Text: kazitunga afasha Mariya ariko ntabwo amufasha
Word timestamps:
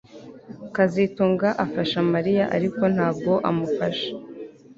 kazitunga 0.75 1.47
afasha 1.65 1.97
Mariya 2.13 2.43
ariko 2.55 2.83
ntabwo 2.95 3.31
amufasha 3.49 4.09